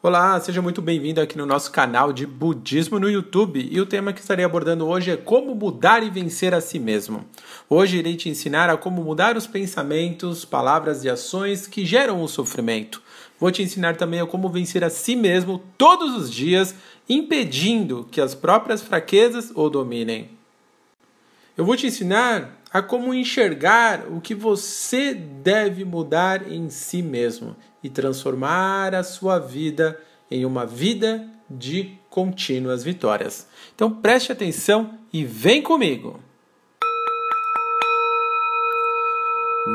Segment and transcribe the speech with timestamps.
[0.00, 3.68] Olá, seja muito bem-vindo aqui no nosso canal de Budismo no YouTube.
[3.68, 7.24] E o tema que estarei abordando hoje é como mudar e vencer a si mesmo.
[7.68, 12.28] Hoje irei te ensinar a como mudar os pensamentos, palavras e ações que geram o
[12.28, 13.02] sofrimento.
[13.40, 16.76] Vou te ensinar também a como vencer a si mesmo todos os dias,
[17.08, 20.30] impedindo que as próprias fraquezas o dominem.
[21.56, 27.56] Eu vou te ensinar a como enxergar o que você deve mudar em si mesmo
[27.82, 29.98] e transformar a sua vida
[30.30, 33.46] em uma vida de contínuas vitórias.
[33.74, 36.20] Então preste atenção e vem comigo.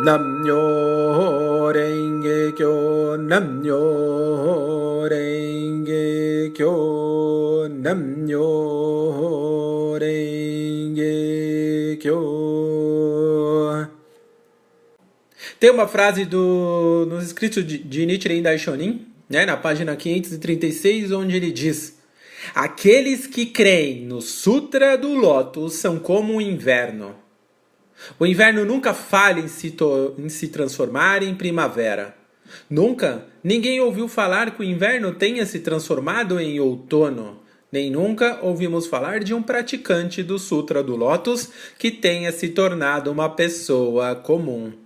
[0.04, 8.50] Namyo Renge Kyo Namyo Renge Kyo Namyo
[10.00, 12.33] Renge Kyo
[15.64, 21.38] tem uma frase do, nos escritos de, de Nichiren Daishonin, né, na página 536, onde
[21.38, 21.98] ele diz:
[22.54, 27.16] Aqueles que creem no Sutra do Lótus são como o inverno.
[28.20, 29.74] O inverno nunca falha em se,
[30.18, 32.14] em se transformar em primavera.
[32.70, 37.40] Nunca ninguém ouviu falar que o inverno tenha se transformado em outono.
[37.72, 43.10] Nem nunca ouvimos falar de um praticante do Sutra do Lótus que tenha se tornado
[43.10, 44.83] uma pessoa comum.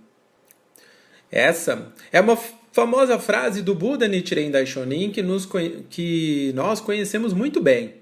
[1.30, 2.36] Essa é uma
[2.72, 5.48] famosa frase do Buda Nichiren Daishonin que, nos,
[5.90, 7.94] que nós conhecemos muito bem.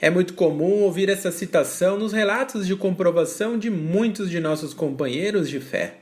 [0.00, 5.48] É muito comum ouvir essa citação nos relatos de comprovação de muitos de nossos companheiros
[5.48, 5.98] de fé.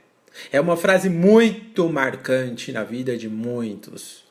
[0.50, 4.24] É uma frase muito marcante na vida de muitos.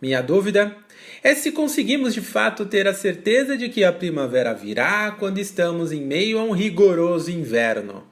[0.00, 0.76] Minha dúvida
[1.22, 5.90] é se conseguimos de fato ter a certeza de que a primavera virá quando estamos
[5.90, 8.04] em meio a um rigoroso inverno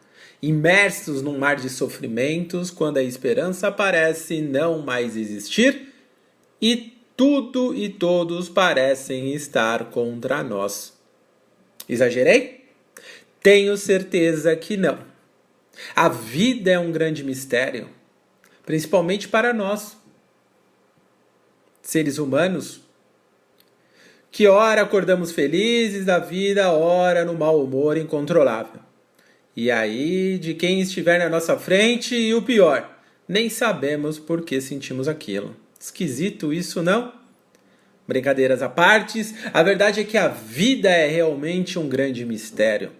[0.48, 5.92] imersos num mar de sofrimentos, quando a esperança parece não mais existir
[6.60, 10.92] e tudo e todos parecem estar contra nós.
[11.88, 12.64] Exagerei?
[13.42, 14.98] Tenho certeza que não.
[15.94, 17.88] A vida é um grande mistério,
[18.64, 19.96] principalmente para nós,
[21.82, 22.80] seres humanos,
[24.30, 28.83] que ora acordamos felizes da vida, ora no mau humor incontrolável.
[29.56, 32.98] E aí, de quem estiver na nossa frente, e o pior,
[33.28, 35.56] nem sabemos por que sentimos aquilo.
[35.78, 37.12] Esquisito isso, não?
[38.06, 42.92] Brincadeiras à parte, a verdade é que a vida é realmente um grande mistério.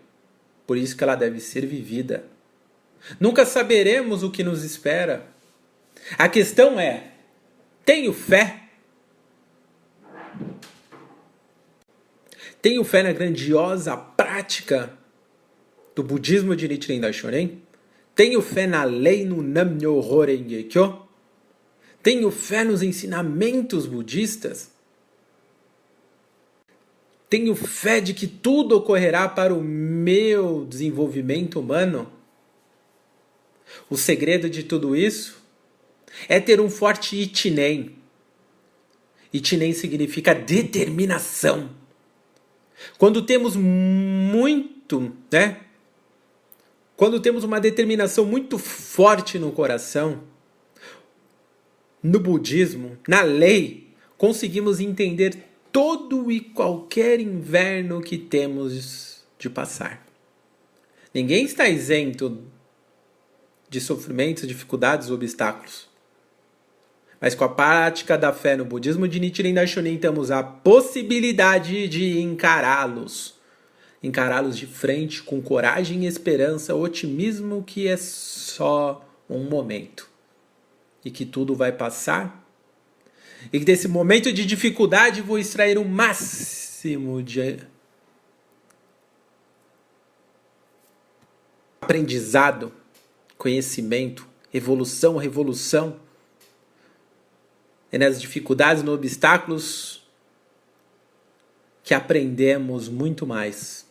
[0.67, 2.25] Por isso que ela deve ser vivida.
[3.21, 5.27] Nunca saberemos o que nos espera.
[6.17, 7.09] A questão é:
[7.85, 8.61] tenho fé?
[12.63, 15.04] Tenho fé na grandiosa prática
[15.95, 17.63] do budismo de Nichiren Daishonin?
[18.15, 21.03] Tenho fé na lei no Nam-myoho Renge Kyo?
[22.03, 24.71] Tenho fé nos ensinamentos budistas?
[27.29, 32.13] Tenho fé de que tudo ocorrerá para o meu desenvolvimento humano?
[33.91, 35.43] O segredo de tudo isso
[36.29, 37.97] é ter um forte itinen.
[39.33, 41.71] Itinen significa determinação.
[42.99, 45.64] Quando temos muito, né,
[46.97, 50.23] quando temos uma determinação muito forte no coração,
[52.03, 55.37] no budismo, na lei, conseguimos entender
[55.73, 60.07] todo e qualquer inverno que temos de passar.
[61.13, 62.43] Ninguém está isento
[63.69, 65.89] de sofrimentos, dificuldades, obstáculos.
[67.21, 72.21] Mas com a prática da fé no budismo de Nichiren Daishonin temos a possibilidade de
[72.21, 73.34] encará-los
[74.05, 80.11] encará-los de frente com coragem, esperança, otimismo que é só um momento
[81.03, 82.47] e que tudo vai passar.
[83.51, 87.61] E que desse momento de dificuldade vou extrair o máximo de
[91.81, 92.73] aprendizado,
[93.39, 95.99] conhecimento, evolução, revolução.
[97.91, 100.07] É nas dificuldades, nos obstáculos
[101.83, 103.85] que aprendemos muito mais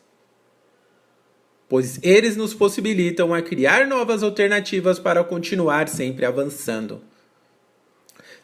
[1.74, 7.02] pois eles nos possibilitam a criar novas alternativas para continuar sempre avançando.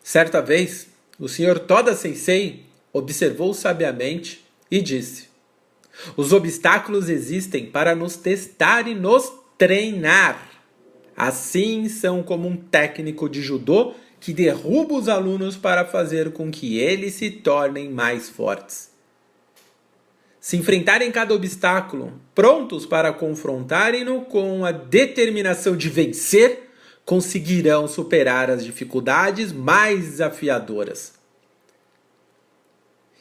[0.02, 0.88] Certa vez,
[1.20, 1.60] o Sr.
[1.60, 5.28] Toda Sensei observou sabiamente e disse:
[6.18, 10.50] Os obstáculos existem para nos testar e nos treinar.
[11.16, 16.80] Assim são como um técnico de judô que derruba os alunos para fazer com que
[16.80, 18.90] eles se tornem mais fortes
[20.50, 26.72] se enfrentarem cada obstáculo, prontos para confrontarem-no com a determinação de vencer,
[27.06, 31.14] conseguirão superar as dificuldades mais desafiadoras.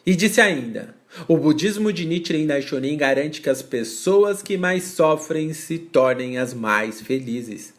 [0.06, 0.94] E disse ainda:
[1.28, 6.54] o budismo de Nichiren Daishonin garante que as pessoas que mais sofrem se tornem as
[6.54, 7.74] mais felizes.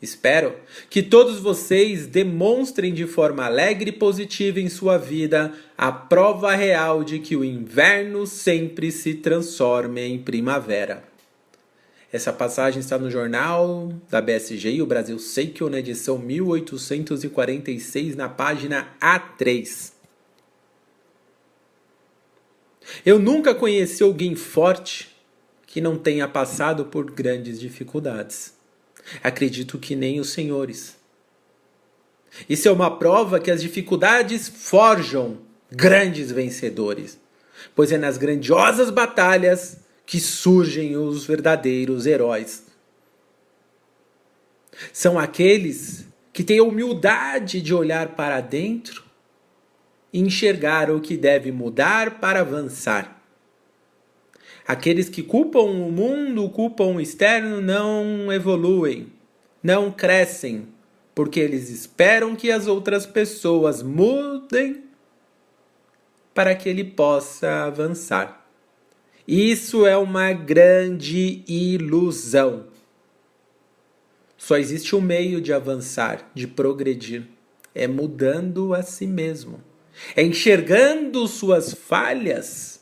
[0.00, 0.54] Espero
[0.90, 7.02] que todos vocês demonstrem de forma alegre e positiva em sua vida a prova real
[7.02, 11.02] de que o inverno sempre se transforma em primavera.
[12.12, 18.28] Essa passagem está no jornal da BSG e o Brasil Seikyo, na edição 1846, na
[18.28, 19.92] página A3.
[23.04, 25.14] Eu nunca conheci alguém forte
[25.66, 28.55] que não tenha passado por grandes dificuldades.
[29.22, 30.96] Acredito que nem os senhores.
[32.48, 35.38] Isso é uma prova que as dificuldades forjam
[35.70, 37.18] grandes vencedores,
[37.74, 42.64] pois é nas grandiosas batalhas que surgem os verdadeiros heróis.
[44.92, 49.04] São aqueles que têm a humildade de olhar para dentro
[50.12, 53.15] e enxergar o que deve mudar para avançar.
[54.66, 59.12] Aqueles que culpam o mundo, culpam o externo, não evoluem,
[59.62, 60.66] não crescem,
[61.14, 64.82] porque eles esperam que as outras pessoas mudem
[66.34, 68.44] para que ele possa avançar.
[69.26, 72.66] Isso é uma grande ilusão.
[74.36, 77.22] Só existe um meio de avançar, de progredir,
[77.72, 79.62] é mudando a si mesmo,
[80.14, 82.75] é enxergando suas falhas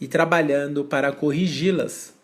[0.00, 2.14] e trabalhando para corrigi-las.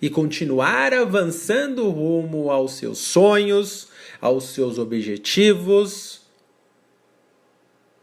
[0.00, 3.88] E continuar avançando rumo aos seus sonhos,
[4.20, 6.22] aos seus objetivos,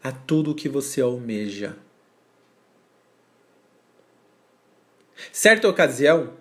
[0.02, 1.76] a tudo que você almeja.
[5.32, 6.34] Certa ocasião,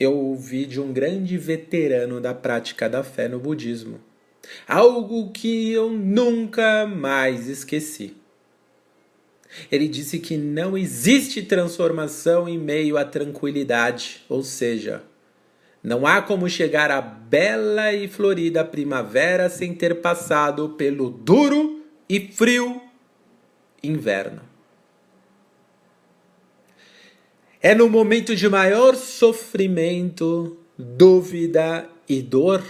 [0.00, 4.00] eu ouvi de um grande veterano da prática da fé no budismo,
[4.66, 8.16] algo que eu nunca mais esqueci.
[9.70, 15.02] Ele disse que não existe transformação em meio à tranquilidade, ou seja,
[15.82, 22.20] não há como chegar à bela e florida primavera sem ter passado pelo duro e
[22.32, 22.80] frio
[23.82, 24.42] inverno.
[27.60, 32.62] É no momento de maior sofrimento, dúvida e dor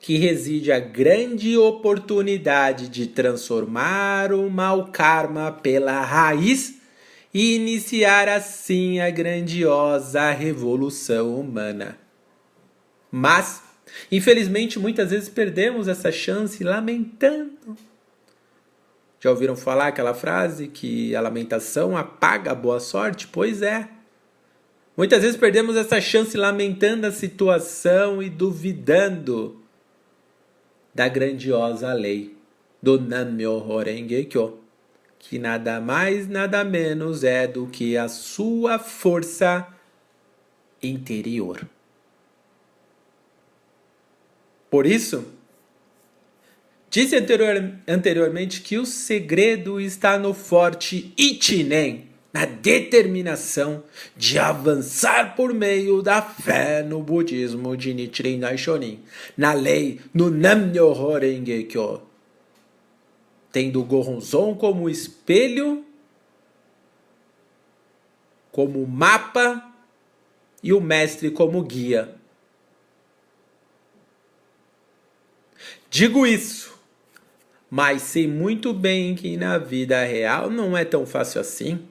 [0.00, 6.80] que reside a grande oportunidade de transformar o mau karma pela raiz
[7.32, 11.98] e iniciar assim a grandiosa revolução humana.
[13.12, 13.62] Mas,
[14.10, 17.76] infelizmente, muitas vezes perdemos essa chance lamentando.
[19.20, 23.28] Já ouviram falar aquela frase que a lamentação apaga a boa sorte?
[23.28, 23.86] Pois é.
[24.96, 29.59] Muitas vezes perdemos essa chance lamentando a situação e duvidando
[30.94, 32.36] da grandiosa lei
[32.82, 34.58] do Nammyo Renge Kyo,
[35.18, 39.66] que nada mais, nada menos é do que a sua força
[40.82, 41.68] interior.
[44.70, 45.26] Por isso,
[46.88, 53.82] disse anterior, anteriormente que o segredo está no forte Ichinen, na determinação
[54.16, 59.02] de avançar por meio da fé no budismo de Nichiren Daishonin,
[59.36, 62.02] na lei no Nammyoho Renge Kyo,
[63.52, 65.84] tendo Goronzon como espelho,
[68.52, 69.72] como mapa
[70.62, 72.14] e o mestre como guia.
[75.88, 76.78] Digo isso,
[77.68, 81.89] mas sei muito bem que na vida real não é tão fácil assim.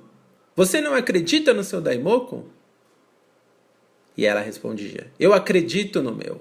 [0.54, 2.48] Você não acredita no seu Daimoku?
[4.16, 6.40] E ela respondia: Eu acredito no meu.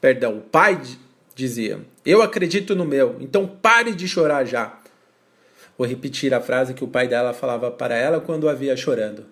[0.00, 0.80] Perdão, o pai
[1.34, 4.80] dizia: Eu acredito no meu, então pare de chorar já.
[5.78, 9.26] Vou repetir a frase que o pai dela falava para ela quando a via chorando.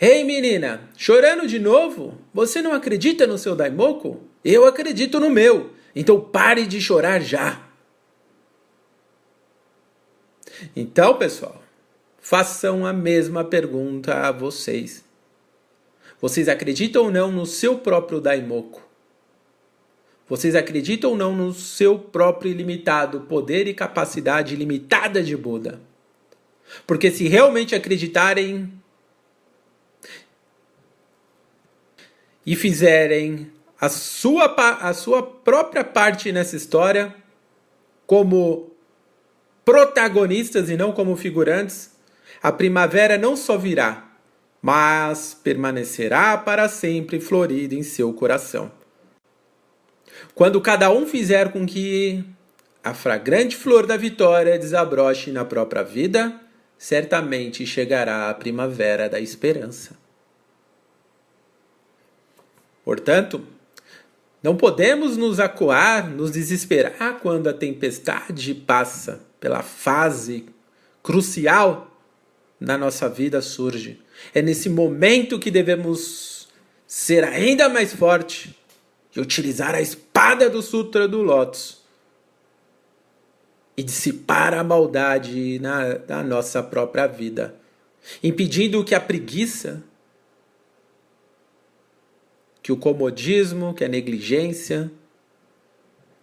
[0.00, 2.18] Ei menina, chorando de novo?
[2.32, 4.22] Você não acredita no seu Daimoku?
[4.42, 7.68] Eu acredito no meu, então pare de chorar já.
[10.74, 11.62] Então, pessoal,
[12.20, 15.04] façam a mesma pergunta a vocês.
[16.20, 18.82] Vocês acreditam ou não no seu próprio Daimoku?
[20.28, 25.80] Vocês acreditam ou não no seu próprio ilimitado poder e capacidade ilimitada de Buda?
[26.86, 28.72] Porque se realmente acreditarem
[32.44, 33.50] e fizerem
[33.80, 37.14] a sua, a sua própria parte nessa história,
[38.06, 38.70] como
[39.64, 41.96] protagonistas e não como figurantes,
[42.42, 44.09] a primavera não só virá,
[44.62, 48.70] mas permanecerá para sempre florida em seu coração.
[50.34, 52.24] Quando cada um fizer com que
[52.82, 56.40] a fragrante flor da vitória desabroche na própria vida,
[56.76, 59.98] certamente chegará a primavera da esperança.
[62.84, 63.46] Portanto,
[64.42, 70.46] não podemos nos acuar, nos desesperar quando a tempestade passa pela fase
[71.02, 71.89] crucial
[72.60, 73.98] na nossa vida surge.
[74.34, 76.48] É nesse momento que devemos
[76.86, 78.54] ser ainda mais forte
[79.16, 81.80] e utilizar a espada do Sutra do Lótus
[83.76, 87.54] e dissipar a maldade na, na nossa própria vida,
[88.22, 89.82] impedindo que a preguiça,
[92.62, 94.90] que o comodismo, que a negligência,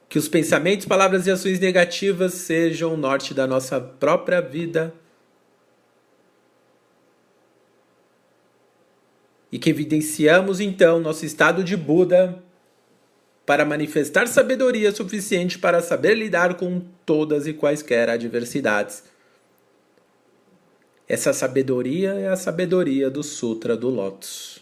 [0.07, 4.93] que os pensamentos, palavras e ações negativas sejam o norte da nossa própria vida
[9.57, 12.43] e que evidenciamos então nosso estado de Buda
[13.43, 19.01] para manifestar sabedoria suficiente para saber lidar com todas e quaisquer adversidades.
[21.09, 24.59] Essa sabedoria é a sabedoria do Sutra do Lótus.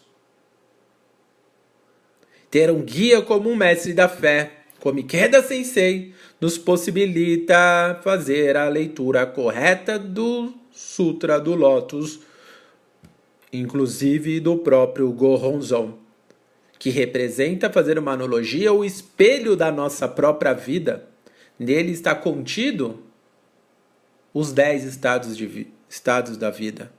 [2.50, 8.70] Ter um guia como um mestre da fé, como Ikeda Sensei, nos possibilita fazer a
[8.70, 12.22] leitura correta do Sutra do Lótus
[13.60, 15.98] inclusive do próprio Goronzon,
[16.78, 21.08] que representa fazer uma analogia o espelho da nossa própria vida.
[21.58, 23.00] Nele está contido
[24.34, 26.92] os dez estados, de, estados da vida.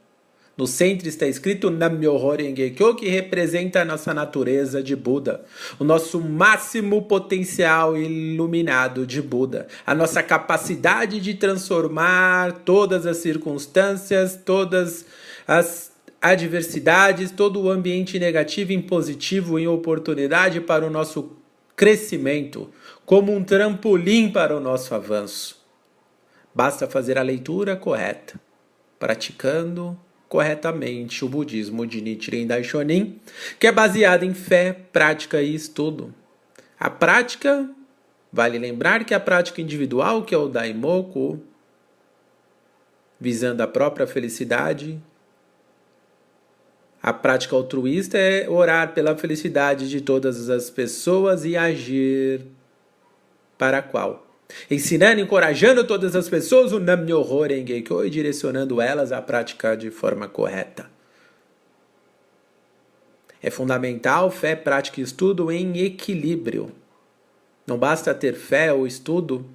[0.56, 5.44] No centro está escrito Nam-myoho Renge-kyo, que representa a nossa natureza de Buda,
[5.78, 14.40] o nosso máximo potencial iluminado de Buda, a nossa capacidade de transformar todas as circunstâncias,
[14.42, 15.04] todas
[15.46, 15.92] as
[16.30, 21.36] adversidades, todo o ambiente negativo em positivo, em oportunidade para o nosso
[21.74, 22.70] crescimento,
[23.04, 25.64] como um trampolim para o nosso avanço.
[26.54, 28.40] Basta fazer a leitura correta,
[28.98, 33.20] praticando corretamente o budismo de Nichiren Daishonin,
[33.58, 36.14] que é baseado em fé, prática e estudo.
[36.78, 37.68] A prática,
[38.32, 41.40] vale lembrar que a prática individual, que é o Daimoku,
[43.20, 45.00] visando a própria felicidade,
[47.06, 52.40] a prática altruísta é orar pela felicidade de todas as pessoas e agir
[53.56, 54.26] para qual?
[54.68, 60.26] Ensinando, encorajando todas as pessoas o Nam-myoho Renge-kyo e direcionando elas a praticar de forma
[60.26, 60.90] correta.
[63.40, 66.72] É fundamental fé, prática e estudo em equilíbrio.
[67.68, 69.46] Não basta ter fé ou estudo,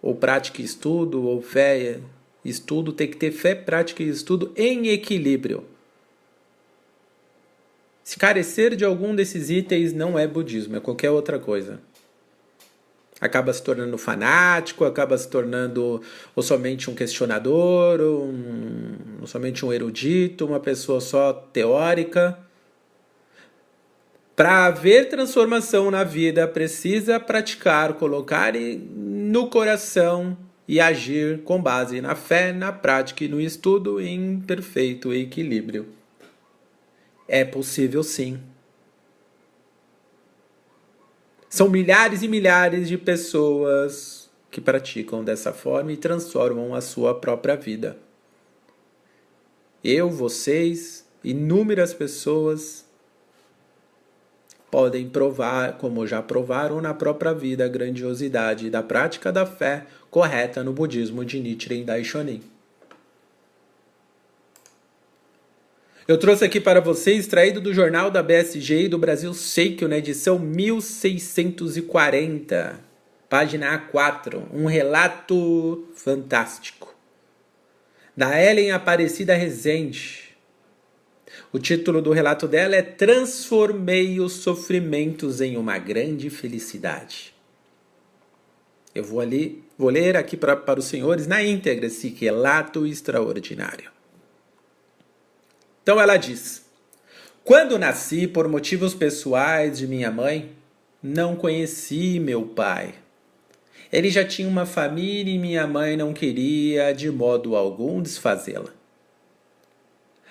[0.00, 1.98] ou prática e estudo, ou fé
[2.42, 5.70] e estudo, tem que ter fé, prática e estudo em equilíbrio.
[8.02, 11.80] Se carecer de algum desses itens não é budismo, é qualquer outra coisa.
[13.20, 16.02] acaba se tornando fanático, acaba se tornando
[16.34, 22.36] ou somente um questionador, ou, um, ou somente um erudito, uma pessoa só teórica.
[24.34, 32.16] Para haver transformação na vida, precisa praticar, colocar no coração e agir com base na
[32.16, 36.01] fé, na prática e no estudo em perfeito equilíbrio.
[37.26, 38.40] É possível sim.
[41.48, 47.56] São milhares e milhares de pessoas que praticam dessa forma e transformam a sua própria
[47.56, 47.98] vida.
[49.84, 52.84] Eu, vocês, inúmeras pessoas
[54.70, 60.62] podem provar, como já provaram na própria vida, a grandiosidade da prática da fé correta
[60.64, 62.51] no budismo de Nichiren Daishonin.
[66.12, 69.96] Eu trouxe aqui para você, extraído do jornal da BSG e do Brasil Seikyo, na
[69.96, 72.78] edição 1640,
[73.30, 76.94] página A4, um relato fantástico.
[78.14, 80.36] Da Ellen Aparecida Rezende.
[81.50, 87.34] O título do relato dela é Transformei os sofrimentos em uma grande felicidade.
[88.94, 94.01] Eu vou ali, vou ler aqui para, para os senhores na íntegra esse relato extraordinário.
[95.82, 96.64] Então ela diz:
[97.44, 100.52] Quando nasci por motivos pessoais de minha mãe,
[101.02, 102.94] não conheci meu pai.
[103.92, 108.70] Ele já tinha uma família e minha mãe não queria de modo algum desfazê-la.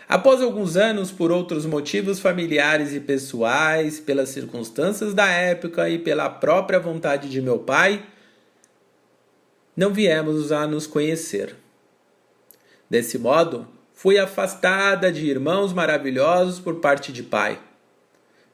[0.10, 6.29] Após alguns anos, por outros motivos familiares e pessoais, pelas circunstâncias da época e pela
[6.29, 8.03] própria vontade de meu pai,
[9.75, 11.55] não viemos a nos conhecer.
[12.89, 13.65] Desse modo,
[14.01, 17.60] Fui afastada de irmãos maravilhosos por parte de pai.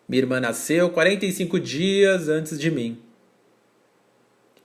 [0.06, 2.98] Minha irmã nasceu 45 dias antes de mim.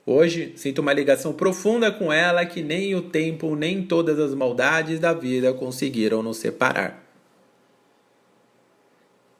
[0.05, 4.99] Hoje sinto uma ligação profunda com ela que nem o tempo nem todas as maldades
[4.99, 7.01] da vida conseguiram nos separar.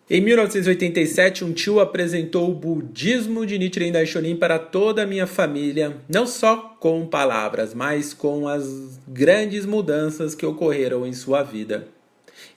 [0.10, 5.96] Em 1987, um tio apresentou o budismo de Nichiren Daishonin para toda a minha família,
[6.10, 11.88] não só com palavras, mas com as grandes mudanças que ocorreram em sua vida.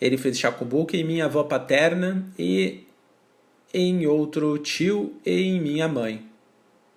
[0.00, 2.80] Ele fez shakubuki em minha avó paterna e
[3.72, 6.26] em outro tio e em minha mãe.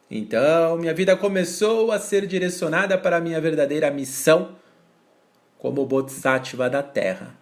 [0.10, 4.56] Então, minha vida começou a ser direcionada para a minha verdadeira missão
[5.60, 7.38] como Bodhisattva da Terra.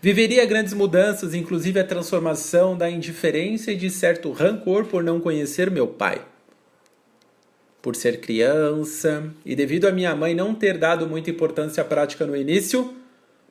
[0.00, 5.70] Viveria grandes mudanças, inclusive a transformação da indiferença e de certo rancor por não conhecer
[5.70, 6.24] meu pai.
[7.80, 12.24] Por ser criança e devido a minha mãe não ter dado muita importância à prática
[12.24, 12.94] no início,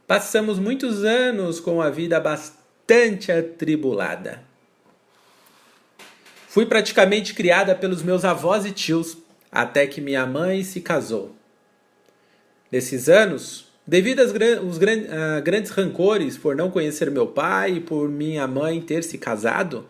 [0.07, 4.43] passamos muitos anos com a vida bastante atribulada.
[6.47, 9.17] Fui praticamente criada pelos meus avós e tios,
[9.49, 11.33] até que minha mãe se casou.
[12.69, 18.47] Nesses anos, Devido aos uh, grandes rancores por não conhecer meu pai e por minha
[18.47, 19.85] mãe ter se casado,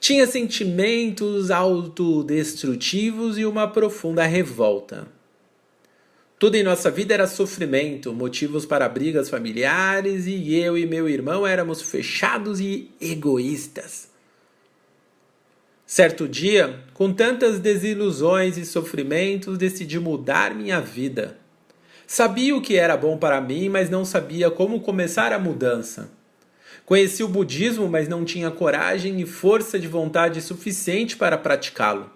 [0.00, 5.06] tinha sentimentos autodestrutivos e uma profunda revolta.
[6.38, 11.46] Tudo em nossa vida era sofrimento, motivos para brigas familiares, e eu e meu irmão
[11.46, 14.08] éramos fechados e egoístas.
[15.86, 21.38] Certo dia, com tantas desilusões e sofrimentos, decidi mudar minha vida.
[22.06, 26.10] Sabia o que era bom para mim, mas não sabia como começar a mudança.
[26.84, 32.08] Conheci o budismo, mas não tinha coragem e força de vontade suficiente para praticá-lo.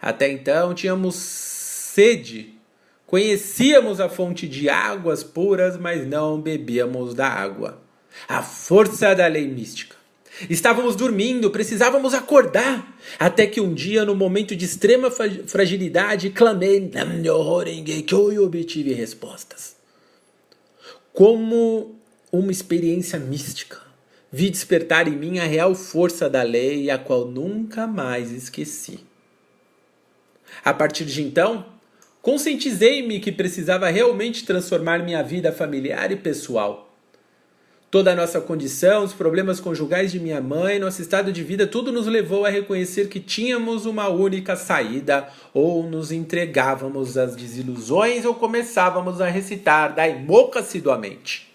[0.00, 2.58] Até então tínhamos sede,
[3.06, 7.80] conhecíamos a fonte de águas puras, mas não bebíamos da água.
[8.28, 10.01] A força da lei mística.
[10.48, 12.96] Estávamos dormindo, precisávamos acordar.
[13.18, 16.78] Até que um dia, no momento de extrema fragilidade, clamei
[18.32, 19.76] e obtive respostas.
[21.12, 21.96] Como
[22.30, 23.78] uma experiência mística,
[24.30, 29.00] vi despertar em mim a real força da lei, a qual nunca mais esqueci.
[30.64, 31.66] A partir de então,
[32.20, 36.91] conscientizei-me que precisava realmente transformar minha vida familiar e pessoal
[37.92, 41.92] Toda a nossa condição, os problemas conjugais de minha mãe, nosso estado de vida, tudo
[41.92, 48.34] nos levou a reconhecer que tínhamos uma única saída, ou nos entregávamos às desilusões ou
[48.34, 51.52] começávamos a recitar Daimoka assiduamente.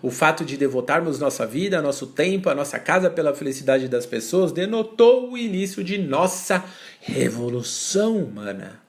[0.00, 4.52] O fato de devotarmos nossa vida, nosso tempo, a nossa casa pela felicidade das pessoas
[4.52, 6.62] denotou o início de nossa
[7.00, 8.80] revolução humana.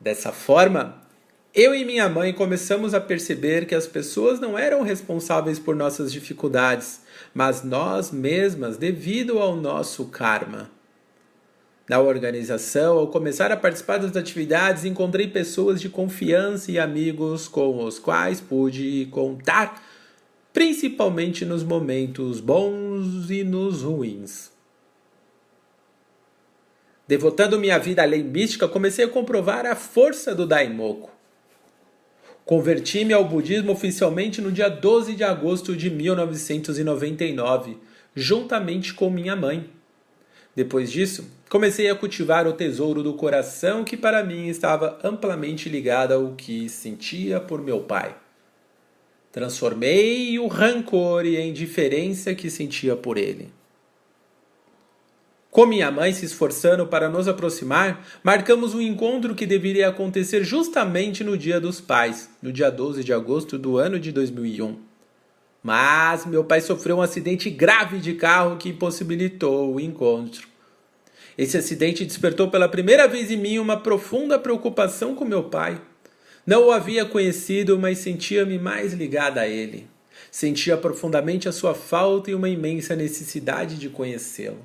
[0.00, 1.00] Dessa forma,
[1.54, 6.12] eu e minha mãe começamos a perceber que as pessoas não eram responsáveis por nossas
[6.12, 7.00] dificuldades,
[7.34, 10.70] mas nós mesmas, devido ao nosso karma.
[11.88, 17.84] Na organização, ao começar a participar das atividades, encontrei pessoas de confiança e amigos com
[17.84, 19.82] os quais pude contar,
[20.52, 24.52] principalmente nos momentos bons e nos ruins.
[27.08, 31.10] Devotando minha vida à lei mística, comecei a comprovar a força do Daimoku.
[32.44, 37.76] Converti-me ao budismo oficialmente no dia 12 de agosto de 1999,
[38.14, 39.70] juntamente com minha mãe.
[40.54, 46.12] Depois disso, comecei a cultivar o tesouro do coração que para mim estava amplamente ligado
[46.12, 48.16] ao que sentia por meu pai.
[49.30, 53.52] Transformei o rancor e a indiferença que sentia por ele.
[55.50, 61.24] Com minha mãe se esforçando para nos aproximar, marcamos um encontro que deveria acontecer justamente
[61.24, 64.78] no Dia dos Pais, no dia 12 de agosto do ano de 2001.
[65.60, 70.46] Mas meu pai sofreu um acidente grave de carro que impossibilitou o encontro.
[71.36, 75.80] Esse acidente despertou pela primeira vez em mim uma profunda preocupação com meu pai.
[76.46, 79.88] Não o havia conhecido, mas sentia-me mais ligada a ele.
[80.30, 84.64] Sentia profundamente a sua falta e uma imensa necessidade de conhecê-lo.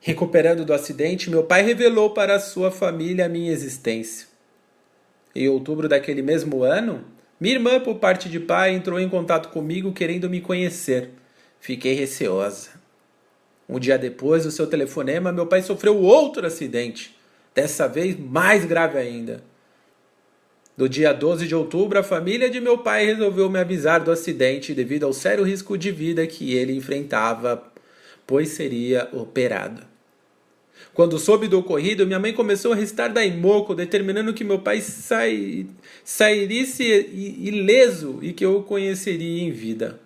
[0.00, 4.28] Recuperando do acidente, meu pai revelou para sua família a minha existência.
[5.34, 7.04] Em outubro daquele mesmo ano,
[7.40, 11.10] minha irmã, por parte de pai, entrou em contato comigo querendo me conhecer.
[11.60, 12.70] Fiquei receosa.
[13.68, 17.16] Um dia depois do seu telefonema, meu pai sofreu outro acidente,
[17.54, 19.42] dessa vez mais grave ainda.
[20.76, 24.72] No dia 12 de outubro, a família de meu pai resolveu me avisar do acidente
[24.72, 27.70] devido ao sério risco de vida que ele enfrentava
[28.28, 29.82] pois seria operado.
[30.92, 35.66] Quando soube do ocorrido, minha mãe começou a recitar Daimoku, determinando que meu pai sai,
[36.04, 36.62] sairia
[37.10, 39.98] ileso e que eu o conheceria em vida.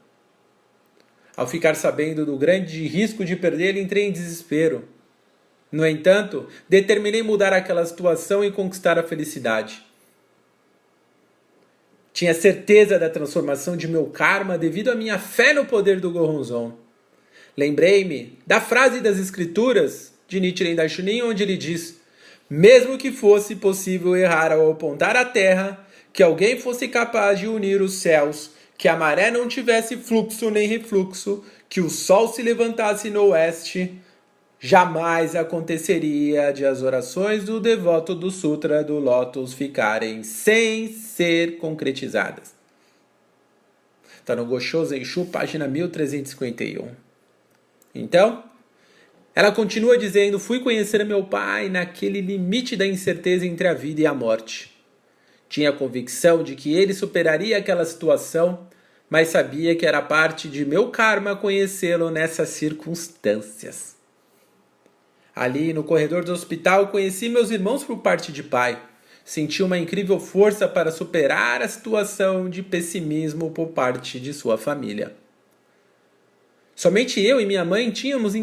[1.36, 4.84] Ao ficar sabendo do grande risco de perdê-lo, entrei em desespero.
[5.70, 9.82] No entanto, determinei mudar aquela situação e conquistar a felicidade.
[12.12, 16.81] Tinha certeza da transformação de meu karma devido à minha fé no poder do Goronzon.
[17.56, 22.00] Lembrei-me da frase das Escrituras de Nichiren Daishonin, onde ele diz:
[22.48, 27.82] Mesmo que fosse possível errar ao apontar a terra, que alguém fosse capaz de unir
[27.82, 33.10] os céus, que a maré não tivesse fluxo nem refluxo, que o sol se levantasse
[33.10, 34.00] no oeste,
[34.58, 42.54] jamais aconteceria de as orações do devoto do Sutra do Lótus ficarem sem ser concretizadas.
[44.16, 47.01] Está no Gosho Zenshu, página 1351.
[47.94, 48.44] Então,
[49.34, 54.06] ela continua dizendo: Fui conhecer meu pai naquele limite da incerteza entre a vida e
[54.06, 54.72] a morte.
[55.48, 58.66] Tinha a convicção de que ele superaria aquela situação,
[59.08, 63.96] mas sabia que era parte de meu karma conhecê-lo nessas circunstâncias.
[65.34, 68.80] Ali, no corredor do hospital, conheci meus irmãos por parte de pai.
[69.24, 75.14] Senti uma incrível força para superar a situação de pessimismo por parte de sua família.
[76.74, 78.34] Somente eu e minha mãe tínhamos,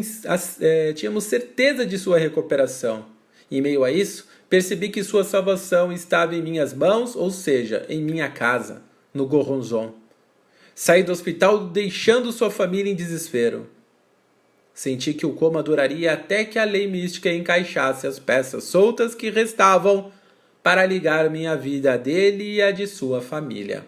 [0.60, 3.06] é, tínhamos certeza de sua recuperação.
[3.50, 8.00] Em meio a isso, percebi que sua salvação estava em minhas mãos, ou seja, em
[8.00, 9.94] minha casa, no Goronzon.
[10.74, 13.68] Saí do hospital deixando sua família em desespero.
[14.72, 19.28] Senti que o coma duraria até que a lei mística encaixasse as peças soltas que
[19.28, 20.10] restavam
[20.62, 23.84] para ligar minha vida a dele e a de sua família.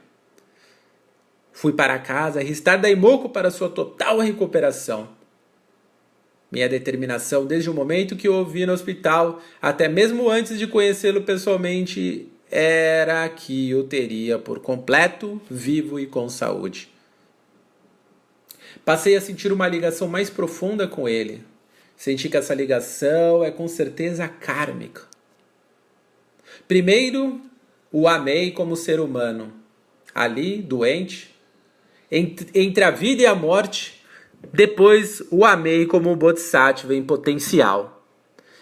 [1.62, 5.09] Fui para casa restar Daimoku para sua total recuperação.
[6.51, 11.22] Minha determinação desde o momento que o ouvi no hospital, até mesmo antes de conhecê-lo
[11.22, 16.90] pessoalmente, era que o teria por completo, vivo e com saúde.
[18.85, 21.44] Passei a sentir uma ligação mais profunda com ele.
[21.96, 25.03] Senti que essa ligação é com certeza kármica.
[26.66, 27.40] Primeiro,
[27.92, 29.53] o amei como ser humano.
[30.12, 31.32] Ali, doente,
[32.12, 34.03] entre, a vida e a morte,
[34.53, 38.05] depois o amei como um bodhisattva em potencial.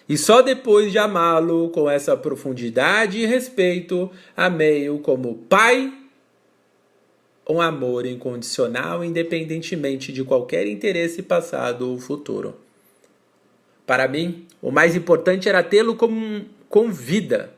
[0.09, 5.93] E só depois de amá-lo com essa profundidade e respeito, amei-o como pai,
[7.49, 12.55] um amor incondicional, independentemente de qualquer interesse passado ou futuro.
[13.85, 17.53] Para mim, o mais importante era tê-lo com vida,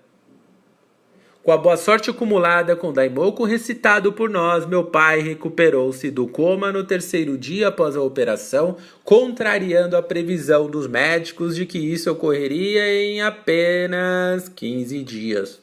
[1.43, 6.71] com a boa sorte acumulada com Daimoku recitado por nós, meu pai recuperou-se do coma
[6.71, 12.87] no terceiro dia após a operação, contrariando a previsão dos médicos de que isso ocorreria
[12.95, 15.61] em apenas 15 dias.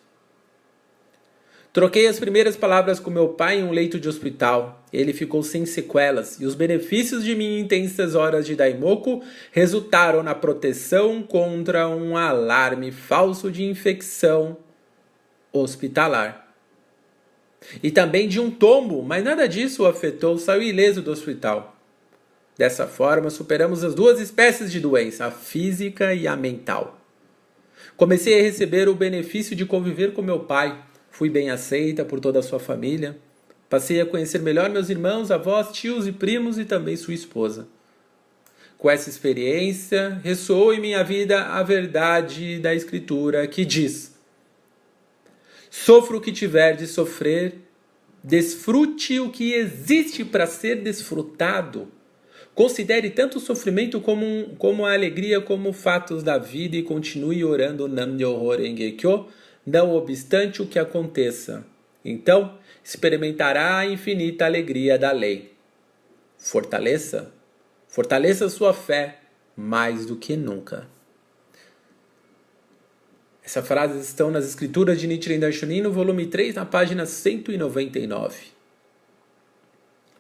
[1.72, 4.84] Troquei as primeiras palavras com meu pai em um leito de hospital.
[4.92, 10.36] Ele ficou sem sequelas e os benefícios de minhas intensas horas de Daimoku resultaram na
[10.36, 14.58] proteção contra um alarme falso de infecção
[15.52, 16.48] hospitalar.
[17.84, 21.76] E também de um tombo, mas nada disso o afetou, saiu ileso do hospital.
[22.58, 27.00] Dessa forma, superamos as duas espécies de doença, a física e a mental.
[27.96, 30.86] Comecei a receber o benefício de conviver com meu pai
[31.20, 33.18] Fui bem aceita por toda a sua família.
[33.70, 37.68] Passei a conhecer melhor meus irmãos, avós, tios e primos e também sua esposa.
[38.78, 44.09] Com essa experiência, ressoou em minha vida a verdade da Escritura que diz:
[45.86, 47.56] Sofra o que tiver de sofrer,
[48.22, 51.88] desfrute o que existe para ser desfrutado.
[52.54, 57.88] Considere tanto o sofrimento como, como a alegria como fatos da vida e continue orando
[57.88, 59.28] Nam-myoho Renge-kyo
[59.66, 61.66] não obstante o que aconteça.
[62.04, 65.54] Então experimentará a infinita alegria da lei.
[66.38, 67.32] Fortaleça,
[67.88, 69.22] fortaleça sua fé
[69.56, 70.90] mais do que nunca.
[73.50, 78.36] Essas frases estão nas escrituras de Nichiren Daishonin, no volume 3, na página 199.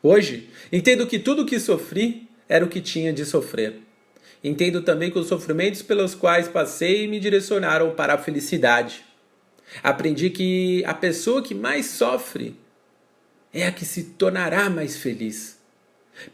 [0.01, 3.81] Hoje, entendo que tudo o que sofri era o que tinha de sofrer.
[4.43, 9.05] Entendo também que os sofrimentos pelos quais passei me direcionaram para a felicidade.
[9.83, 12.55] Aprendi que a pessoa que mais sofre
[13.53, 15.59] é a que se tornará mais feliz.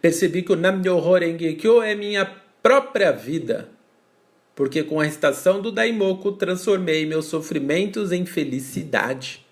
[0.02, 2.26] Percebi que o Nam-myoho é minha
[2.64, 3.75] própria vida,
[4.56, 9.46] porque com a recitação do Daimoku transformei meus sofrimentos em felicidade.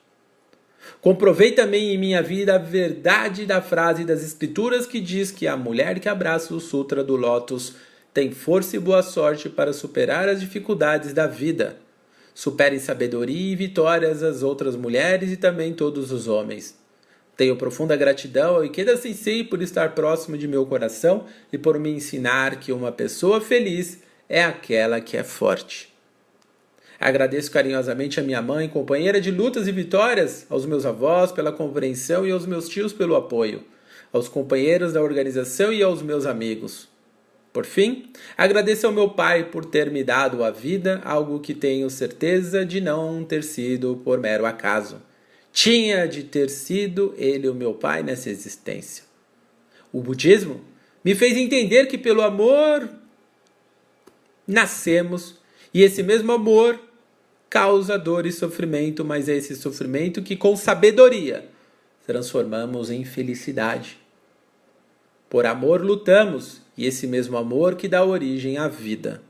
[1.02, 5.58] Comprovei também em minha vida a verdade da frase das Escrituras que diz que a
[5.58, 7.76] mulher que abraça o Sutra do Lótus
[8.14, 11.84] tem força e boa sorte para superar as dificuldades da vida
[12.34, 16.78] supere em sabedoria e vitórias as outras mulheres e também todos os homens.
[17.38, 21.90] Tenho profunda gratidão ao Ikeda Sensei por estar próximo de meu coração e por me
[21.90, 24.02] ensinar que uma pessoa feliz
[24.34, 25.94] é aquela que é forte.
[27.00, 32.26] Agradeço carinhosamente a minha mãe, companheira de lutas e vitórias, aos meus avós pela compreensão
[32.26, 33.64] e aos meus tios pelo apoio,
[34.12, 36.90] aos companheiros da organização e aos meus amigos.
[37.54, 41.88] Por fim, agradeço ao meu pai por ter me dado a vida, algo que tenho
[41.92, 45.00] certeza de não ter sido por mero acaso.
[45.52, 49.04] Tinha de ter sido ele o meu pai nessa existência.
[49.92, 50.60] O budismo
[51.06, 53.03] me fez entender que pelo amor
[54.48, 55.36] nascemos
[55.74, 56.80] e esse mesmo amor
[57.50, 61.48] causa dor e sofrimento, mas é esse sofrimento que com sabedoria
[62.06, 63.98] transformamos em felicidade.
[65.30, 69.22] Por amor lutamos e esse mesmo amor que dá origem à vida.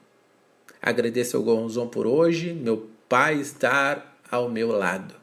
[0.82, 5.16] Agradeço ao Gonzon por hoje, meu pai estar ao meu lado.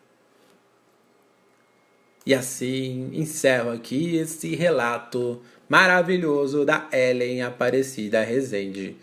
[2.24, 8.96] E assim encerro aqui esse relato maravilhoso da Ellen Aparecida Rezende.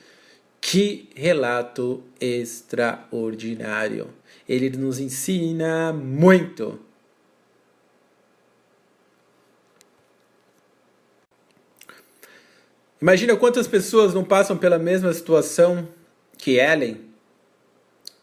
[0.69, 4.09] Que relato extraordinário!
[4.49, 6.77] Ele nos ensina muito
[13.01, 15.87] Imagina quantas pessoas não passam pela mesma situação
[16.37, 16.99] que Ellen.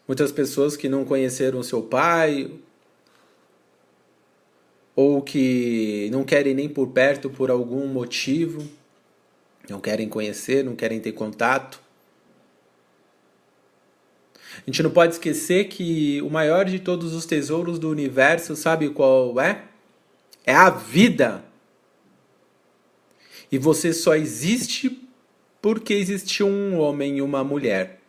[0.07, 2.51] Muitas pessoas que não conheceram seu pai
[4.95, 8.63] ou que não querem nem por perto por algum motivo,
[9.67, 11.84] não querem conhecer, não querem ter contato.
[14.59, 18.89] A gente não pode esquecer que o maior de todos os tesouros do universo, sabe
[18.89, 19.63] qual é?
[20.45, 21.43] É a vida.
[23.51, 25.01] E você só existe
[25.61, 27.99] porque existiu um homem e uma mulher.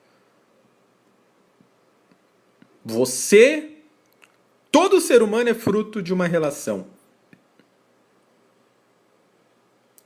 [2.85, 3.79] Você,
[4.71, 6.87] todo ser humano é fruto de uma relação.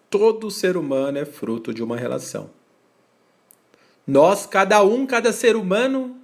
[0.09, 2.51] Todo ser humano é fruto de uma relação.
[4.07, 6.20] Nós, cada um, cada ser humano,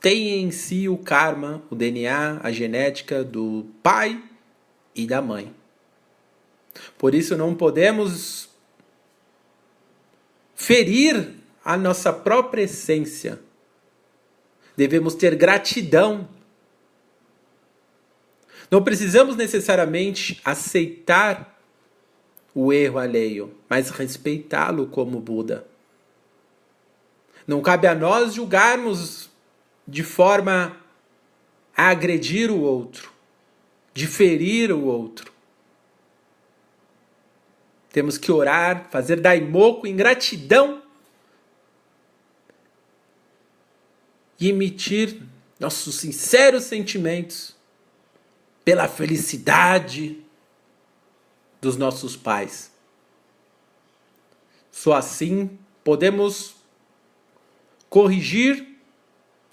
[0.00, 4.22] tem em si o karma, o DNA, a genética do pai
[4.94, 5.54] e da mãe.
[6.98, 8.48] Por isso não podemos
[10.54, 13.40] ferir a nossa própria essência.
[14.76, 16.28] Devemos ter gratidão.
[18.70, 21.58] Não precisamos necessariamente aceitar
[22.54, 25.66] o erro alheio, mas respeitá-lo como Buda.
[27.46, 29.25] Não cabe a nós julgarmos
[29.86, 30.80] de forma
[31.76, 33.12] a agredir o outro,
[33.92, 35.32] de ferir o outro.
[37.90, 40.82] Temos que orar, fazer daimoku em gratidão
[44.38, 45.22] e emitir
[45.58, 47.56] nossos sinceros sentimentos
[48.64, 50.22] pela felicidade
[51.60, 52.70] dos nossos pais.
[54.70, 56.56] Só assim podemos
[57.88, 58.75] corrigir,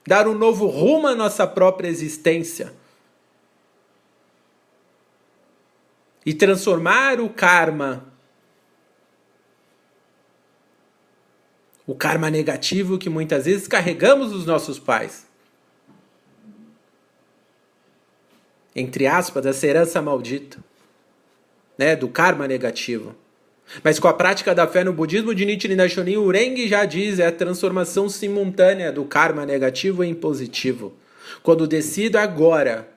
[0.06, 2.74] dar um novo rumo à nossa própria existência
[6.26, 8.06] e transformar o karma,
[11.86, 15.28] o karma negativo que muitas vezes carregamos dos nossos pais.
[18.76, 20.64] Entre aspas, essa herança maldita,
[21.78, 23.16] né, do karma negativo.
[23.84, 27.20] Mas com a prática da fé no budismo de Nichiren Daishonin, o Reng já diz
[27.20, 30.94] é a transformação simultânea do karma negativo em positivo.
[31.42, 32.88] Quando decido agora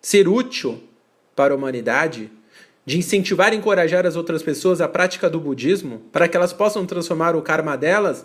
[0.00, 0.82] ser útil
[1.34, 2.30] para a humanidade,
[2.84, 6.86] de incentivar e encorajar as outras pessoas à prática do budismo, para que elas possam
[6.86, 8.24] transformar o karma delas,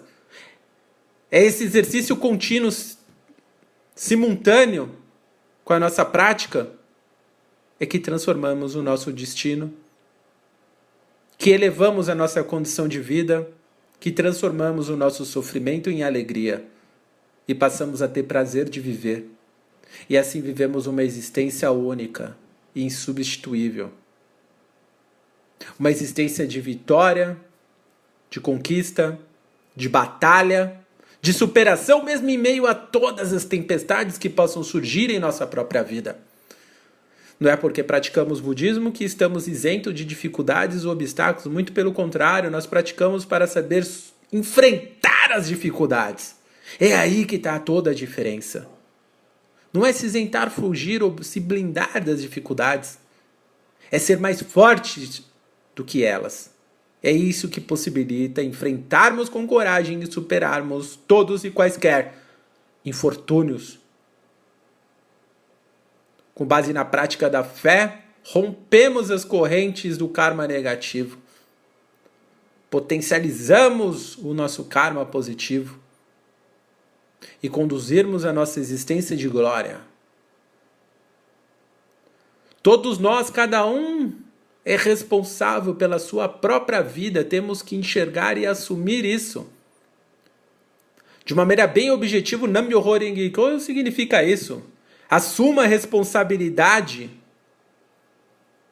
[1.30, 2.72] é esse exercício contínuo,
[3.96, 4.90] simultâneo
[5.66, 6.70] com a nossa prática,
[7.80, 9.74] é que transformamos o nosso destino,
[11.44, 13.46] que elevamos a nossa condição de vida,
[14.00, 16.66] que transformamos o nosso sofrimento em alegria
[17.46, 19.30] e passamos a ter prazer de viver.
[20.10, 22.38] E assim vivemos uma existência única
[22.74, 23.92] e insubstituível
[25.78, 27.38] uma existência de vitória,
[28.30, 29.20] de conquista,
[29.76, 30.80] de batalha,
[31.22, 35.84] de superação, mesmo em meio a todas as tempestades que possam surgir em nossa própria
[35.84, 36.18] vida.
[37.40, 42.50] Não é porque praticamos budismo que estamos isentos de dificuldades ou obstáculos, muito pelo contrário,
[42.50, 43.86] nós praticamos para saber
[44.32, 46.36] enfrentar as dificuldades.
[46.80, 48.68] É aí que está toda a diferença.
[49.74, 52.98] Não é se isentar, fugir ou se blindar das dificuldades.
[53.92, 55.26] É ser mais forte
[55.76, 56.52] do que elas.
[57.02, 62.16] É isso que possibilita enfrentarmos com coragem e superarmos todos e quaisquer
[62.86, 63.80] infortúnios.
[66.34, 71.18] Com base na prática da fé, rompemos as correntes do karma negativo.
[72.70, 75.80] Potencializamos o nosso karma positivo
[77.42, 79.82] e conduzirmos a nossa existência de glória.
[82.64, 84.14] Todos nós, cada um
[84.66, 89.48] é responsável pela sua própria vida, temos que enxergar e assumir isso.
[91.26, 94.64] De uma maneira bem objetiva, Nam-myoho Renge-kyo significa isso.
[95.10, 97.10] Assuma a responsabilidade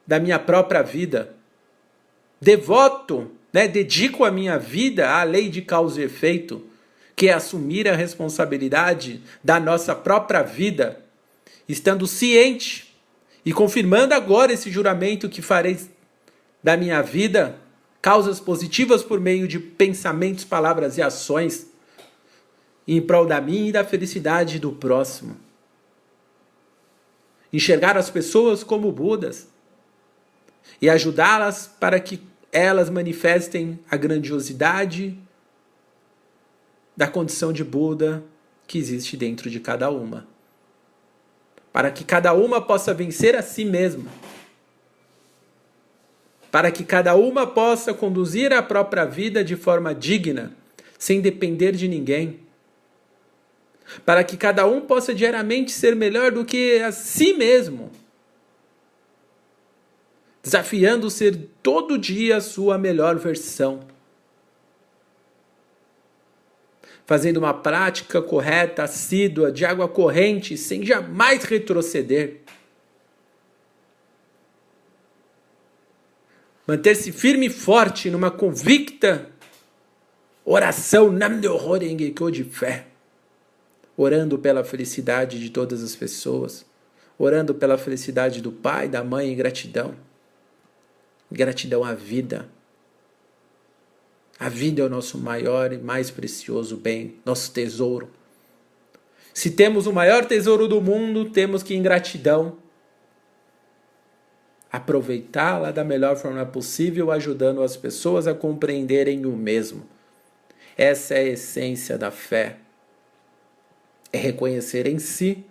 [0.05, 1.35] da minha própria vida.
[2.39, 6.65] Devoto, né, dedico a minha vida à lei de causa e efeito,
[7.15, 11.03] que é assumir a responsabilidade da nossa própria vida,
[11.67, 12.95] estando ciente
[13.45, 15.77] e confirmando agora esse juramento que farei
[16.63, 17.55] da minha vida
[18.01, 21.67] causas positivas por meio de pensamentos, palavras e ações
[22.87, 25.37] em prol da minha e da felicidade do próximo.
[27.51, 29.47] Enxergar as pessoas como Budas
[30.81, 35.17] e ajudá-las para que elas manifestem a grandiosidade
[36.95, 38.23] da condição de Buda
[38.67, 40.27] que existe dentro de cada uma.
[41.71, 44.09] Para que cada uma possa vencer a si mesma,
[46.51, 50.53] para que cada uma possa conduzir a própria vida de forma digna,
[50.99, 52.41] sem depender de ninguém,
[54.05, 57.91] para que cada um possa diariamente ser melhor do que a si mesmo,
[60.43, 63.81] desafiando ser todo dia a sua melhor versão.
[67.05, 72.41] Fazendo uma prática correta, assídua, de água corrente, sem jamais retroceder.
[76.65, 79.29] Manter-se firme e forte numa convicta
[80.45, 82.87] oração Nam-myoho de fé,
[84.01, 86.65] orando pela felicidade de todas as pessoas,
[87.17, 89.95] orando pela felicidade do pai, da mãe em gratidão.
[91.31, 92.49] Gratidão à vida
[94.41, 98.09] a vida é o nosso maior e mais precioso bem, nosso tesouro.
[99.31, 102.57] Se temos o maior tesouro do mundo, temos que, em gratidão,
[104.71, 109.85] aproveitá-la da melhor forma possível, ajudando as pessoas a compreenderem o mesmo.
[110.75, 112.57] Essa é a essência da fé.
[114.11, 115.45] É reconhecer em si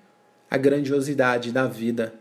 [0.50, 2.12] a grandiosidade da vida,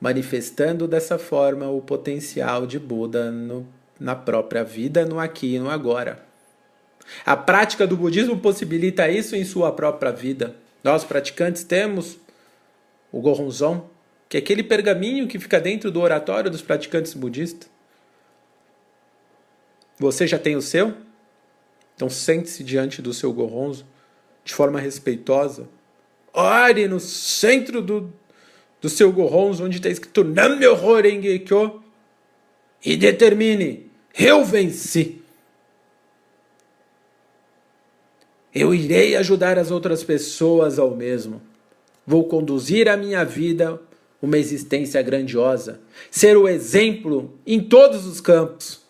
[0.00, 3.66] manifestando dessa forma o potencial de Buda no
[3.98, 6.24] na própria vida, no aqui e no agora.
[7.24, 10.54] A prática do budismo possibilita isso em sua própria vida.
[10.82, 12.18] Nós praticantes temos
[13.10, 13.88] o Gohonzon,
[14.28, 17.70] que é aquele pergaminho que fica dentro do oratório dos praticantes budistas.
[19.98, 20.94] Você já tem o seu?
[21.94, 23.86] Então sente-se diante do seu Gohonzo
[24.46, 25.68] de forma respeitosa.
[26.32, 28.12] Ore no centro do,
[28.80, 30.22] do seu Gohons, onde está escrito
[31.02, 31.82] Rengekyo,
[32.84, 35.20] e determine: eu venci.
[38.54, 41.42] Eu irei ajudar as outras pessoas ao mesmo.
[42.06, 43.80] Vou conduzir a minha vida
[44.22, 45.80] uma existência grandiosa,
[46.10, 48.85] ser o exemplo em todos os campos.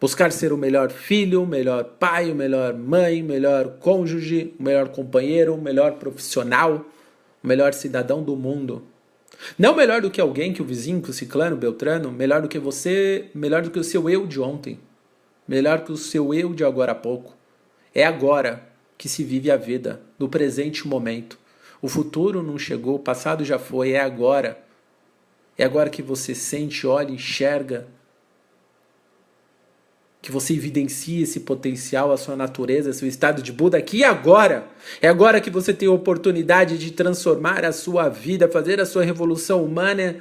[0.00, 4.62] Buscar ser o melhor filho, o melhor pai, o melhor mãe, o melhor cônjuge, o
[4.62, 6.86] melhor companheiro, o melhor profissional,
[7.44, 8.82] o melhor cidadão do mundo.
[9.58, 12.48] Não melhor do que alguém, que o vizinho, que o ciclano, o beltrano, melhor do
[12.48, 14.80] que você, melhor do que o seu eu de ontem,
[15.46, 17.34] melhor que o seu eu de agora a pouco.
[17.94, 21.38] É agora que se vive a vida, no presente momento.
[21.82, 24.58] O futuro não chegou, o passado já foi, é agora.
[25.58, 27.86] É agora que você sente, olha, enxerga,
[30.22, 34.66] que você evidencia esse potencial, a sua natureza, seu estado de Buda aqui e agora.
[35.00, 39.02] É agora que você tem a oportunidade de transformar a sua vida, fazer a sua
[39.02, 40.16] revolução humana,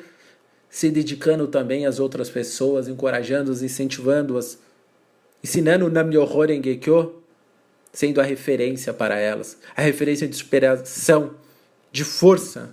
[0.69, 4.59] se dedicando também às outras pessoas, encorajando-as, incentivando-as,
[5.43, 7.15] ensinando o Nam-myoho Renge-kyo,
[7.91, 11.31] sendo a referência para elas, a referência de superação,
[11.91, 12.71] de força.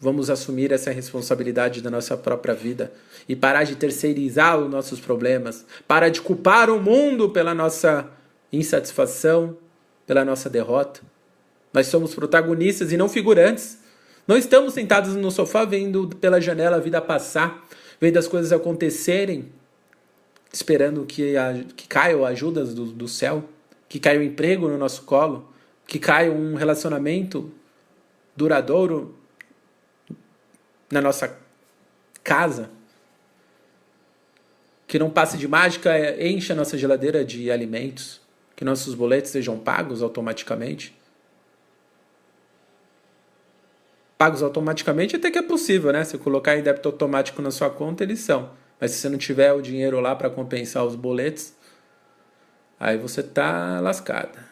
[0.00, 2.90] Vamos assumir essa responsabilidade da nossa própria vida
[3.28, 8.08] e parar de terceirizar os nossos problemas, parar de culpar o mundo pela nossa
[8.50, 9.58] insatisfação,
[10.06, 11.02] pela nossa derrota.
[11.70, 13.78] Nós somos protagonistas e não figurantes.
[14.26, 17.68] Não estamos sentados no sofá vendo pela janela a vida passar,
[18.00, 19.52] vendo as coisas acontecerem,
[20.50, 23.44] esperando que, a, que caiam ajudas do, do céu,
[23.86, 25.52] que caia um emprego no nosso colo,
[25.86, 27.52] que caia um relacionamento
[28.34, 29.19] duradouro
[30.90, 31.38] na nossa
[32.24, 32.70] casa.
[34.86, 38.20] Que não passe de mágica, é, encha a nossa geladeira de alimentos,
[38.56, 40.98] que nossos boletos sejam pagos automaticamente.
[44.18, 46.04] Pagos automaticamente até que é possível, né?
[46.04, 48.50] Se colocar em débito automático na sua conta, eles são.
[48.78, 51.54] Mas se você não tiver o dinheiro lá para compensar os boletos,
[52.78, 54.50] aí você tá lascada.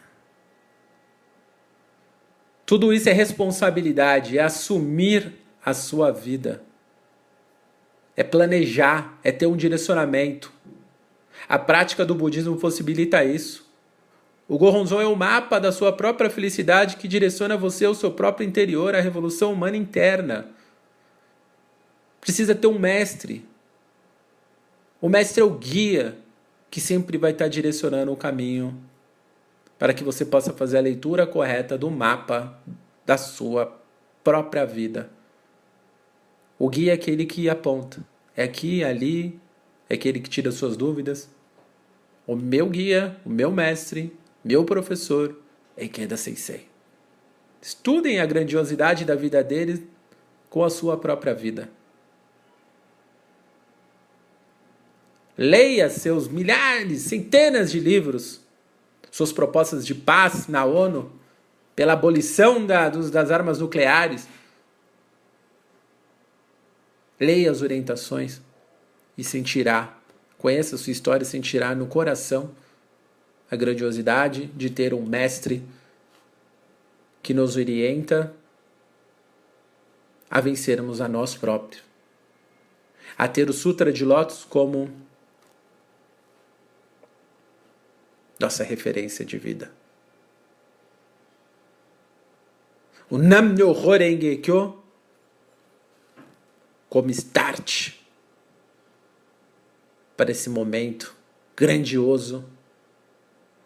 [2.65, 6.63] Tudo isso é responsabilidade, é assumir a sua vida.
[8.15, 10.51] É planejar, é ter um direcionamento.
[11.47, 13.69] A prática do budismo possibilita isso.
[14.47, 18.47] O Goronzon é o mapa da sua própria felicidade que direciona você ao seu próprio
[18.47, 20.47] interior, à revolução humana interna.
[22.19, 23.47] Precisa ter um mestre,
[25.01, 26.17] o mestre é o guia
[26.69, 28.77] que sempre vai estar direcionando o caminho
[29.77, 32.59] para que você possa fazer a leitura correta do mapa
[33.05, 33.79] da sua
[34.21, 35.09] própria vida.
[36.59, 38.05] O guia é aquele que aponta.
[38.35, 39.39] É aqui, ali,
[39.89, 41.29] é aquele que tira suas dúvidas.
[42.27, 45.35] O meu guia, o meu mestre, meu professor
[45.77, 46.67] é Ikeda Sensei.
[47.61, 49.81] Estudem a grandiosidade da vida deles
[50.49, 51.69] com a sua própria vida.
[55.37, 58.41] Leia seus milhares, centenas de livros,
[59.09, 61.11] suas propostas de paz na ONU,
[61.75, 64.27] pela abolição da, dos, das armas nucleares.
[67.19, 68.41] Leia as orientações
[69.17, 69.97] e sentirá,
[70.37, 72.51] conheça a sua história e sentirá no coração
[73.51, 75.63] a grandiosidade de ter um mestre
[77.21, 78.33] que nos orienta
[80.29, 81.83] a vencermos a nós próprios.
[83.17, 84.89] A ter o Sutra de Lotus como
[88.39, 89.71] nossa referência de vida.
[93.09, 94.78] O Nam-myoho Renge Kyo
[96.89, 97.93] como start
[100.17, 101.15] para esse momento
[101.55, 102.43] grandioso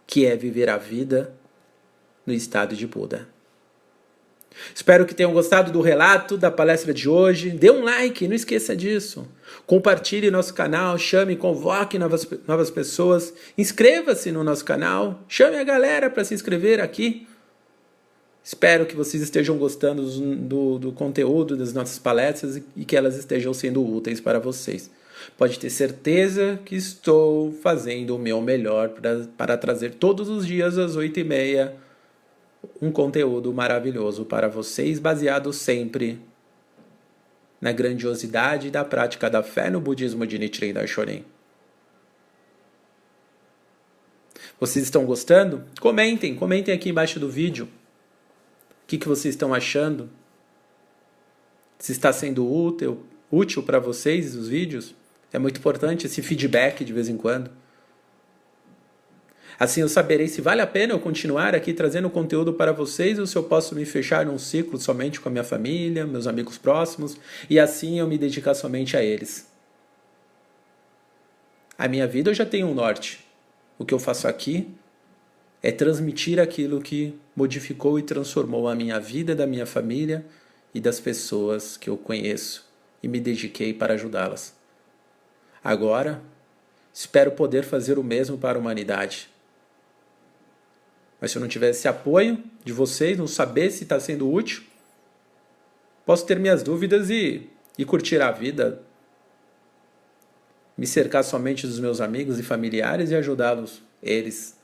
[0.05, 1.33] que é viver a vida
[2.25, 3.27] no estado de Buda.
[4.73, 7.49] Espero que tenham gostado do relato da palestra de hoje.
[7.49, 9.27] Dê um like, não esqueça disso.
[9.65, 13.33] Compartilhe nosso canal, chame, convoque novas, novas pessoas.
[13.57, 17.27] Inscreva-se no nosso canal, chame a galera para se inscrever aqui.
[18.43, 20.03] Espero que vocês estejam gostando
[20.35, 24.91] do, do conteúdo das nossas palestras e que elas estejam sendo úteis para vocês.
[25.37, 30.77] Pode ter certeza que estou fazendo o meu melhor para, para trazer todos os dias
[30.77, 31.73] às oito e meia
[32.81, 36.19] um conteúdo maravilhoso para vocês, baseado sempre
[37.61, 41.23] na grandiosidade da prática da fé no budismo de Nichiren Daishonin.
[44.59, 45.63] Vocês estão gostando?
[45.79, 47.69] Comentem, comentem aqui embaixo do vídeo.
[48.93, 50.07] Que, que vocês estão achando?
[51.79, 54.93] Se está sendo útil, útil para vocês os vídeos?
[55.31, 57.49] É muito importante esse feedback de vez em quando.
[59.59, 63.25] Assim eu saberei se vale a pena eu continuar aqui trazendo conteúdo para vocês ou
[63.25, 67.17] se eu posso me fechar num ciclo somente com a minha família, meus amigos próximos
[67.49, 69.51] e assim eu me dedicar somente a eles.
[71.75, 73.25] A minha vida eu já tenho um norte.
[73.79, 74.67] O que eu faço aqui
[75.63, 80.25] é transmitir aquilo que modificou e transformou a minha vida, da minha família
[80.75, 82.69] e das pessoas que eu conheço
[83.01, 84.53] e me dediquei para ajudá-las.
[85.63, 86.21] Agora,
[86.93, 89.29] espero poder fazer o mesmo para a humanidade.
[91.21, 94.63] Mas se eu não tivesse apoio de vocês, não saber se está sendo útil,
[96.05, 98.83] posso ter minhas dúvidas e, e curtir a vida,
[100.77, 104.61] me cercar somente dos meus amigos e familiares e ajudá-los, eles.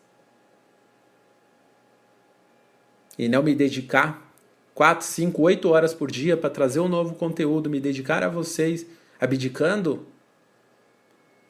[3.20, 4.34] E não me dedicar
[4.74, 8.86] 4, 5, 8 horas por dia para trazer um novo conteúdo, me dedicar a vocês,
[9.20, 10.08] abdicando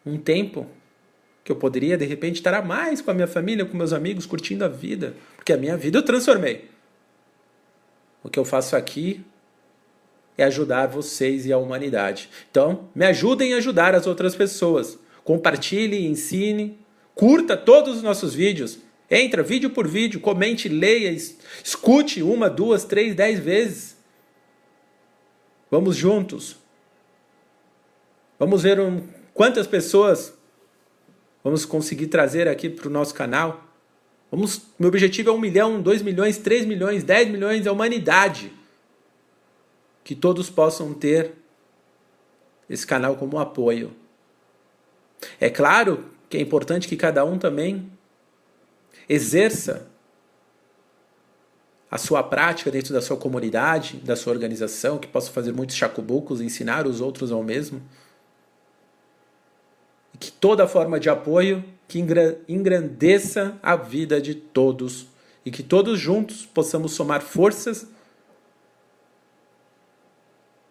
[0.03, 0.65] um tempo
[1.43, 4.26] que eu poderia de repente estar a mais com a minha família, com meus amigos,
[4.26, 6.70] curtindo a vida, porque a minha vida eu transformei.
[8.24, 9.24] O que eu faço aqui
[10.36, 12.32] é ajudar vocês e a humanidade.
[12.49, 14.97] Então, me ajudem a ajudar as outras pessoas.
[15.24, 16.80] Compartilhe, ensine,
[17.13, 18.80] curta todos os nossos vídeos.
[19.10, 21.12] Entra vídeo por vídeo, comente, leia,
[21.64, 23.97] escute uma, duas, três, dez vezes.
[25.72, 26.57] Vamos juntos.
[28.38, 30.34] Vamos ver um, quantas pessoas
[31.43, 33.66] vamos conseguir trazer aqui para o nosso canal.
[34.32, 38.53] Vamos, meu objetivo é um milhão, dois milhões, três milhões, dez milhões, a humanidade.
[40.03, 41.34] Que todos possam ter
[42.70, 43.91] esse canal como apoio.
[45.39, 47.91] É claro que é importante que cada um também
[49.10, 49.89] exerça
[51.89, 56.39] a sua prática dentro da sua comunidade, da sua organização, que possa fazer muitos chacubucos,
[56.39, 57.82] ensinar os outros ao mesmo.
[60.14, 61.99] E que toda forma de apoio que
[62.47, 65.07] engrandeça a vida de todos
[65.43, 67.88] e que todos juntos possamos somar forças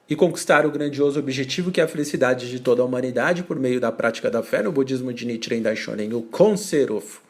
[0.08, 3.80] e conquistar o grandioso objetivo que é a felicidade de toda a humanidade por meio
[3.80, 7.27] da prática da fé no budismo de Nichiren Daishonin, o Konserofo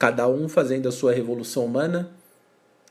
[0.00, 2.10] cada um fazendo a sua revolução humana,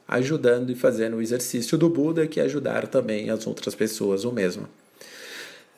[0.07, 4.32] ajudando e fazendo o exercício do Buda, que é ajudar também as outras pessoas o
[4.32, 4.68] mesmo.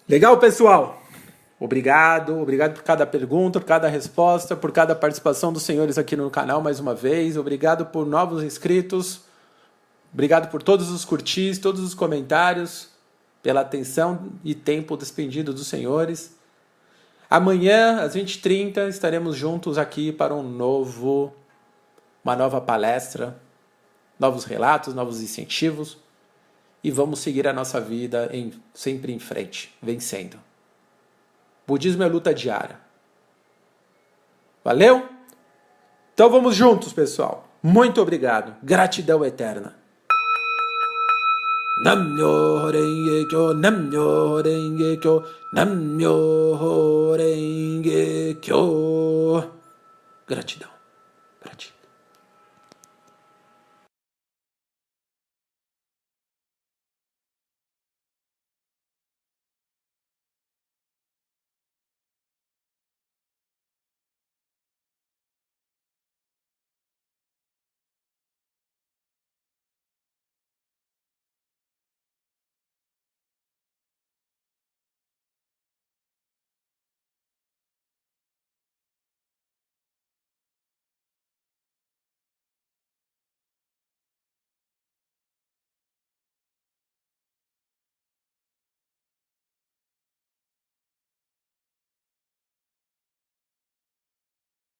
[0.09, 1.01] Legal, pessoal?
[1.57, 6.29] Obrigado, obrigado por cada pergunta, por cada resposta, por cada participação dos senhores aqui no
[6.29, 7.37] canal mais uma vez.
[7.37, 9.21] Obrigado por novos inscritos.
[10.13, 12.89] Obrigado por todos os curtis, todos os comentários,
[13.41, 16.35] pela atenção e tempo despendido dos senhores.
[17.31, 21.33] Amanhã, às 20h30, estaremos juntos aqui para um novo,
[22.25, 23.39] uma nova palestra,
[24.19, 25.97] novos relatos, novos incentivos
[26.83, 30.37] e vamos seguir a nossa vida em, sempre em frente, vencendo.
[31.65, 32.77] Budismo é luta diária.
[34.61, 35.07] Valeu?
[36.13, 37.47] Então vamos juntos, pessoal.
[37.63, 38.57] Muito obrigado.
[38.61, 39.80] Gratidão eterna.
[41.81, 49.49] Namyo Renge Kyo, Namyo Renge Kyo, Namyo Renge Kyo.
[50.27, 50.80] Gratidão.